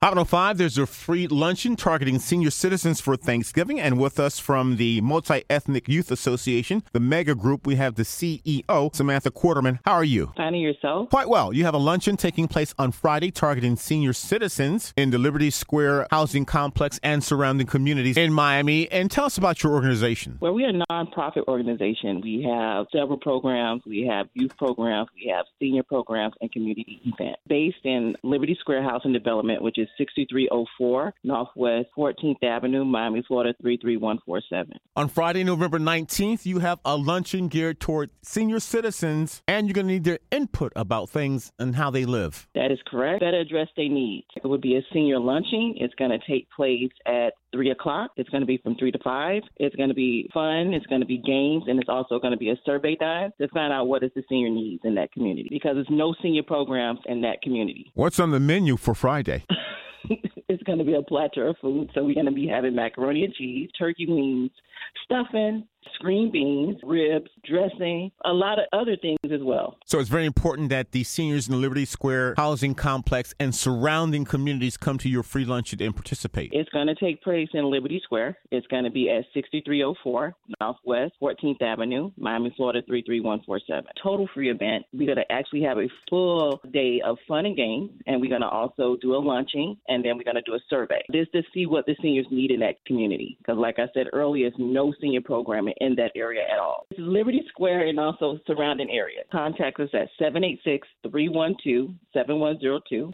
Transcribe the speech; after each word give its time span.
Hot 0.00 0.10
105, 0.10 0.58
there's 0.58 0.78
a 0.78 0.86
free 0.86 1.26
luncheon 1.26 1.74
targeting 1.74 2.20
senior 2.20 2.50
citizens 2.50 3.00
for 3.00 3.16
Thanksgiving. 3.16 3.80
And 3.80 3.98
with 3.98 4.20
us 4.20 4.38
from 4.38 4.76
the 4.76 5.00
Multi 5.00 5.42
Ethnic 5.50 5.88
Youth 5.88 6.12
Association, 6.12 6.84
the 6.92 7.00
MEYGA 7.00 7.36
group, 7.36 7.66
we 7.66 7.74
have 7.74 7.96
the 7.96 8.04
CEO, 8.04 8.94
Samantha 8.94 9.32
Quarterman. 9.32 9.80
How 9.84 9.94
are 9.94 10.04
you? 10.04 10.32
Finding 10.36 10.62
yourself? 10.62 11.10
Quite 11.10 11.28
well. 11.28 11.52
You 11.52 11.64
have 11.64 11.74
a 11.74 11.78
luncheon 11.78 12.16
taking 12.16 12.46
place 12.46 12.72
on 12.78 12.92
Friday 12.92 13.32
targeting 13.32 13.74
senior 13.74 14.12
citizens 14.12 14.94
in 14.96 15.10
the 15.10 15.18
Liberty 15.18 15.50
Square 15.50 16.06
housing 16.12 16.44
complex 16.44 17.00
and 17.02 17.24
surrounding 17.24 17.66
communities 17.66 18.16
in 18.16 18.32
Miami. 18.32 18.88
And 18.92 19.10
tell 19.10 19.24
us 19.24 19.36
about 19.36 19.64
your 19.64 19.72
organization. 19.72 20.38
Well, 20.40 20.54
we're 20.54 20.68
a 20.68 20.80
nonprofit 20.92 21.48
organization. 21.48 22.20
We 22.20 22.44
have 22.48 22.86
several 22.92 23.18
programs. 23.18 23.82
We 23.84 24.06
have 24.08 24.28
youth 24.34 24.56
programs. 24.58 25.08
We 25.16 25.32
have 25.34 25.46
senior 25.58 25.82
programs 25.82 26.34
and 26.40 26.52
community 26.52 27.00
events 27.04 27.40
based 27.48 27.82
in 27.82 28.14
Liberty 28.22 28.56
Square 28.60 28.84
Housing 28.84 29.12
Development, 29.12 29.60
which 29.60 29.76
is 29.76 29.87
6304 29.96 31.14
Northwest 31.24 31.88
14th 31.96 32.42
Avenue, 32.42 32.84
Miami, 32.84 33.22
Florida 33.26 33.54
33147. 33.60 34.78
On 34.96 35.08
Friday, 35.08 35.44
November 35.44 35.78
19th, 35.78 36.44
you 36.46 36.58
have 36.58 36.78
a 36.84 36.96
luncheon 36.96 37.48
geared 37.48 37.80
toward 37.80 38.10
senior 38.22 38.60
citizens, 38.60 39.42
and 39.46 39.66
you're 39.66 39.74
going 39.74 39.86
to 39.86 39.92
need 39.92 40.04
their 40.04 40.18
input 40.30 40.72
about 40.76 41.08
things 41.08 41.52
and 41.58 41.76
how 41.76 41.90
they 41.90 42.04
live. 42.04 42.48
That 42.54 42.72
is 42.72 42.78
correct. 42.86 43.20
Better 43.20 43.40
address 43.40 43.68
their 43.76 43.88
needs. 43.88 44.26
It 44.36 44.46
would 44.46 44.60
be 44.60 44.76
a 44.76 44.82
senior 44.92 45.18
luncheon. 45.18 45.74
It's 45.76 45.94
going 45.94 46.10
to 46.10 46.18
take 46.26 46.48
place 46.50 46.90
at 47.06 47.34
3 47.52 47.70
o'clock. 47.70 48.10
It's 48.16 48.28
going 48.30 48.42
to 48.42 48.46
be 48.46 48.58
from 48.58 48.76
3 48.76 48.92
to 48.92 48.98
5. 48.98 49.42
It's 49.56 49.76
going 49.76 49.88
to 49.88 49.94
be 49.94 50.28
fun. 50.32 50.74
It's 50.74 50.86
going 50.86 51.00
to 51.00 51.06
be 51.06 51.18
games, 51.18 51.64
and 51.66 51.78
it's 51.78 51.88
also 51.88 52.18
going 52.18 52.32
to 52.32 52.38
be 52.38 52.50
a 52.50 52.56
survey 52.64 52.96
time 52.96 53.32
to 53.40 53.48
find 53.48 53.72
out 53.72 53.86
what 53.86 54.02
is 54.02 54.10
the 54.14 54.22
senior 54.28 54.50
needs 54.50 54.82
in 54.84 54.94
that 54.96 55.12
community 55.12 55.48
because 55.50 55.74
there's 55.74 55.86
no 55.90 56.14
senior 56.22 56.42
programs 56.42 57.00
in 57.06 57.22
that 57.22 57.42
community. 57.42 57.90
What's 57.94 58.20
on 58.20 58.30
the 58.30 58.40
menu 58.40 58.76
for 58.76 58.94
Friday? 58.94 59.44
it's 60.48 60.62
going 60.62 60.78
to 60.78 60.84
be 60.84 60.94
a 60.94 61.02
platter 61.02 61.48
of 61.48 61.56
food. 61.60 61.90
So 61.94 62.04
we're 62.04 62.14
going 62.14 62.26
to 62.26 62.32
be 62.32 62.48
having 62.48 62.74
macaroni 62.74 63.24
and 63.24 63.34
cheese, 63.34 63.70
turkey 63.78 64.06
wings, 64.08 64.50
stuffing, 65.04 65.66
green 66.00 66.30
beans, 66.30 66.76
ribs, 66.82 67.30
dressing, 67.44 68.10
a 68.24 68.32
lot 68.32 68.58
of 68.58 68.66
other 68.72 68.96
things 68.96 69.18
as 69.24 69.40
well. 69.42 69.76
So 69.86 70.00
it's 70.00 70.08
very 70.08 70.26
important 70.26 70.70
that 70.70 70.92
the 70.92 71.04
seniors 71.04 71.46
in 71.46 71.52
the 71.52 71.58
Liberty 71.58 71.84
Square 71.84 72.34
housing 72.36 72.74
complex 72.74 73.34
and 73.38 73.54
surrounding 73.54 74.24
communities 74.24 74.76
come 74.76 74.98
to 74.98 75.08
your 75.08 75.22
free 75.22 75.44
luncheon 75.44 75.80
and 75.82 75.94
participate. 75.94 76.50
It's 76.52 76.68
going 76.70 76.88
to 76.88 76.94
take 76.96 77.22
place 77.22 77.48
in 77.54 77.70
Liberty 77.70 78.00
Square. 78.02 78.36
It's 78.50 78.66
going 78.66 78.84
to 78.84 78.90
be 78.90 79.10
at 79.10 79.24
6304 79.34 80.34
Northwest 80.60 81.12
14th 81.22 81.62
Avenue, 81.62 82.10
Miami, 82.16 82.52
Florida 82.56 82.82
33147. 82.86 83.84
Total 84.02 84.28
free 84.34 84.50
event. 84.50 84.84
We're 84.92 85.06
going 85.06 85.24
to 85.24 85.32
actually 85.32 85.62
have 85.62 85.78
a 85.78 85.88
full 86.10 86.60
day 86.72 87.00
of 87.04 87.16
fun 87.28 87.46
and 87.46 87.56
games, 87.56 87.90
and 88.06 88.20
we're 88.20 88.30
going 88.30 88.42
to 88.42 88.48
also 88.48 88.96
do 89.00 89.14
a 89.14 89.18
lunching, 89.18 89.76
and 89.88 90.04
then 90.04 90.16
we're 90.16 90.24
going 90.24 90.36
to 90.36 90.42
do 90.42 90.54
a 90.54 90.60
survey. 90.68 91.02
This 91.10 91.28
to 91.34 91.42
see 91.54 91.66
what 91.66 91.86
the 91.86 91.94
seniors 92.02 92.26
need 92.30 92.50
in 92.50 92.60
that 92.60 92.84
community. 92.86 93.36
Because, 93.38 93.58
like 93.58 93.78
I 93.78 93.86
said 93.94 94.06
earlier, 94.12 94.48
there's 94.48 94.58
no 94.58 94.92
senior 95.00 95.20
programming 95.20 95.74
in 95.77 95.77
that 95.96 96.12
area 96.14 96.42
at 96.42 96.58
all. 96.58 96.86
This 96.90 96.98
is 96.98 97.06
Liberty 97.06 97.42
Square 97.48 97.86
and 97.86 97.98
also 97.98 98.38
surrounding 98.46 98.90
area. 98.90 99.22
Contact 99.30 99.80
us 99.80 99.88
at 99.92 100.08
786-312-7102, 101.04 103.12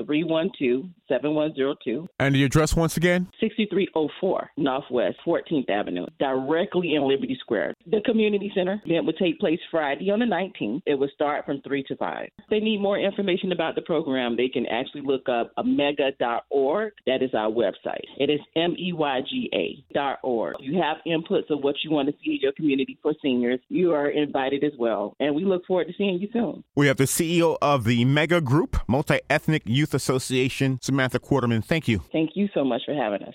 786-312-7102. 0.00 2.06
And 2.18 2.34
the 2.34 2.44
address 2.44 2.74
once 2.76 2.96
again? 2.96 3.28
6304 3.40 4.50
Northwest 4.56 5.18
14th 5.26 5.68
Avenue, 5.70 6.06
directly 6.18 6.94
in 6.94 7.06
Liberty 7.06 7.36
Square. 7.40 7.74
The 7.90 8.02
community 8.04 8.52
center 8.54 8.82
event 8.84 9.06
will 9.06 9.14
take 9.14 9.38
place 9.38 9.58
Friday 9.70 10.10
on 10.10 10.18
the 10.18 10.26
19th. 10.26 10.82
It 10.84 10.96
will 10.96 11.08
start 11.14 11.46
from 11.46 11.62
3 11.62 11.82
to 11.84 11.96
5. 11.96 12.28
If 12.38 12.44
they 12.50 12.60
need 12.60 12.82
more 12.82 12.98
information 12.98 13.50
about 13.50 13.76
the 13.76 13.80
program, 13.80 14.36
they 14.36 14.48
can 14.48 14.66
actually 14.66 15.00
look 15.00 15.26
up 15.26 15.52
omega.org. 15.56 16.92
That 17.06 17.22
is 17.22 17.30
our 17.32 17.50
website. 17.50 18.04
It 18.18 18.28
is 18.28 18.40
M-E-Y-G-A 18.56 19.84
dot 19.94 20.18
org. 20.22 20.56
You 20.60 20.82
have 20.82 20.98
inputs 21.06 21.48
of 21.48 21.64
what 21.64 21.76
you 21.82 21.90
want 21.90 22.08
to 22.08 22.14
see 22.22 22.32
in 22.32 22.40
your 22.42 22.52
community 22.52 22.98
for 23.02 23.14
seniors. 23.22 23.60
You 23.70 23.92
are 23.92 24.10
invited 24.10 24.64
as 24.64 24.72
well. 24.78 25.14
And 25.18 25.34
we 25.34 25.46
look 25.46 25.64
forward 25.64 25.86
to 25.86 25.94
seeing 25.96 26.18
you 26.20 26.28
soon. 26.30 26.64
We 26.76 26.88
have 26.88 26.98
the 26.98 27.04
CEO 27.04 27.56
of 27.62 27.84
the 27.84 28.04
MEYGA 28.04 28.44
Group, 28.44 28.76
Multi 28.86 29.20
Ethnic 29.30 29.62
Youth 29.64 29.94
Association, 29.94 30.78
Samantha 30.82 31.18
Quarterman. 31.18 31.64
Thank 31.64 31.88
you. 31.88 32.02
Thank 32.12 32.30
you 32.34 32.48
so 32.52 32.64
much 32.64 32.82
for 32.84 32.94
having 32.94 33.22
us. 33.22 33.34